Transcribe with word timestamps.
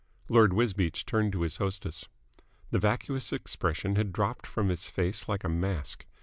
Lord 0.29 0.51
Wisbeach 0.53 1.05
turned 1.05 1.31
to 1.33 1.41
his 1.43 1.57
hostess. 1.57 2.07
The 2.71 2.79
vacuous 2.79 3.31
expression 3.31 3.97
had 3.97 4.11
dropped 4.11 4.47
from 4.47 4.69
his 4.69 4.89
face 4.89 5.29
like 5.29 5.43
a 5.43 5.47
mask. 5.47 6.07